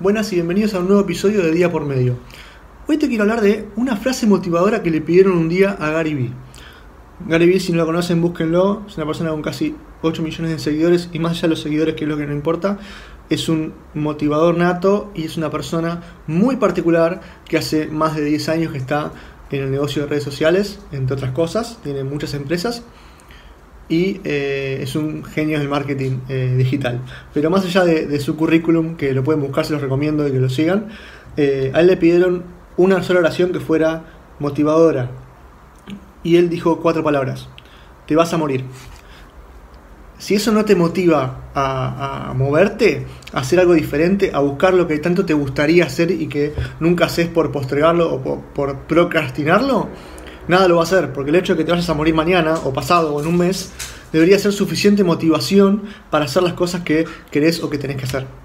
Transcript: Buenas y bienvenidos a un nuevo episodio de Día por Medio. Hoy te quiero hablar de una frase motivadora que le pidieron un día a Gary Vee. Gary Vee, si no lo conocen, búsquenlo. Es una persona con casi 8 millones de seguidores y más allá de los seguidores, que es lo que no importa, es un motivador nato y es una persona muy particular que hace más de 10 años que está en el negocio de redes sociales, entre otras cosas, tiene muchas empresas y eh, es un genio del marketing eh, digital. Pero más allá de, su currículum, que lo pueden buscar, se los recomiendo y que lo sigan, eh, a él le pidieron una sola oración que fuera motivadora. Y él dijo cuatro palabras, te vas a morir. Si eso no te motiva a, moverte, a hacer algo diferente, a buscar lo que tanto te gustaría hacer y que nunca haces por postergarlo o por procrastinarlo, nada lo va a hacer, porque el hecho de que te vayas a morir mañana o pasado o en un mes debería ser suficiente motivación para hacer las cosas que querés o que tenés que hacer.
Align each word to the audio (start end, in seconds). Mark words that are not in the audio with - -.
Buenas 0.00 0.32
y 0.32 0.36
bienvenidos 0.36 0.72
a 0.72 0.78
un 0.78 0.86
nuevo 0.86 1.02
episodio 1.02 1.42
de 1.42 1.52
Día 1.52 1.70
por 1.70 1.84
Medio. 1.84 2.16
Hoy 2.88 2.96
te 2.96 3.06
quiero 3.06 3.24
hablar 3.24 3.42
de 3.42 3.68
una 3.76 3.96
frase 3.96 4.26
motivadora 4.26 4.82
que 4.82 4.90
le 4.90 5.02
pidieron 5.02 5.36
un 5.36 5.50
día 5.50 5.72
a 5.72 5.90
Gary 5.90 6.14
Vee. 6.14 6.32
Gary 7.28 7.46
Vee, 7.46 7.60
si 7.60 7.72
no 7.72 7.76
lo 7.76 7.84
conocen, 7.84 8.22
búsquenlo. 8.22 8.82
Es 8.88 8.96
una 8.96 9.04
persona 9.04 9.28
con 9.28 9.42
casi 9.42 9.76
8 10.00 10.22
millones 10.22 10.52
de 10.52 10.58
seguidores 10.58 11.10
y 11.12 11.18
más 11.18 11.32
allá 11.32 11.42
de 11.42 11.48
los 11.48 11.60
seguidores, 11.60 11.96
que 11.96 12.04
es 12.04 12.08
lo 12.08 12.16
que 12.16 12.26
no 12.26 12.32
importa, 12.32 12.78
es 13.28 13.50
un 13.50 13.74
motivador 13.92 14.56
nato 14.56 15.10
y 15.14 15.24
es 15.24 15.36
una 15.36 15.50
persona 15.50 16.00
muy 16.26 16.56
particular 16.56 17.20
que 17.44 17.58
hace 17.58 17.88
más 17.88 18.16
de 18.16 18.24
10 18.24 18.48
años 18.48 18.72
que 18.72 18.78
está 18.78 19.12
en 19.50 19.64
el 19.64 19.70
negocio 19.70 20.00
de 20.00 20.08
redes 20.08 20.24
sociales, 20.24 20.80
entre 20.92 21.16
otras 21.16 21.32
cosas, 21.32 21.78
tiene 21.82 22.04
muchas 22.04 22.32
empresas 22.32 22.84
y 23.90 24.20
eh, 24.22 24.78
es 24.82 24.94
un 24.94 25.24
genio 25.24 25.58
del 25.58 25.68
marketing 25.68 26.20
eh, 26.28 26.54
digital. 26.56 27.00
Pero 27.34 27.50
más 27.50 27.64
allá 27.64 27.84
de, 27.84 28.20
su 28.20 28.36
currículum, 28.36 28.96
que 28.96 29.12
lo 29.12 29.22
pueden 29.24 29.42
buscar, 29.42 29.66
se 29.66 29.72
los 29.72 29.82
recomiendo 29.82 30.26
y 30.26 30.32
que 30.32 30.38
lo 30.38 30.48
sigan, 30.48 30.88
eh, 31.36 31.72
a 31.74 31.80
él 31.80 31.88
le 31.88 31.96
pidieron 31.96 32.44
una 32.76 33.02
sola 33.02 33.20
oración 33.20 33.52
que 33.52 33.58
fuera 33.58 34.04
motivadora. 34.38 35.10
Y 36.22 36.36
él 36.36 36.48
dijo 36.48 36.80
cuatro 36.80 37.02
palabras, 37.02 37.48
te 38.06 38.14
vas 38.14 38.32
a 38.32 38.38
morir. 38.38 38.64
Si 40.18 40.34
eso 40.34 40.52
no 40.52 40.64
te 40.64 40.76
motiva 40.76 41.50
a, 41.54 42.32
moverte, 42.36 43.06
a 43.32 43.40
hacer 43.40 43.58
algo 43.58 43.72
diferente, 43.72 44.30
a 44.32 44.40
buscar 44.40 44.74
lo 44.74 44.86
que 44.86 44.98
tanto 44.98 45.24
te 45.24 45.32
gustaría 45.32 45.86
hacer 45.86 46.10
y 46.10 46.28
que 46.28 46.52
nunca 46.78 47.06
haces 47.06 47.26
por 47.26 47.50
postergarlo 47.50 48.12
o 48.12 48.42
por 48.54 48.80
procrastinarlo, 48.80 49.88
nada 50.50 50.68
lo 50.68 50.76
va 50.76 50.82
a 50.82 50.84
hacer, 50.84 51.12
porque 51.12 51.30
el 51.30 51.36
hecho 51.36 51.54
de 51.54 51.58
que 51.58 51.64
te 51.64 51.70
vayas 51.70 51.88
a 51.88 51.94
morir 51.94 52.14
mañana 52.14 52.56
o 52.64 52.72
pasado 52.72 53.14
o 53.14 53.20
en 53.20 53.26
un 53.26 53.38
mes 53.38 53.72
debería 54.12 54.38
ser 54.38 54.52
suficiente 54.52 55.04
motivación 55.04 55.84
para 56.10 56.26
hacer 56.26 56.42
las 56.42 56.54
cosas 56.54 56.82
que 56.82 57.06
querés 57.30 57.62
o 57.62 57.70
que 57.70 57.78
tenés 57.78 57.96
que 57.96 58.04
hacer. 58.04 58.40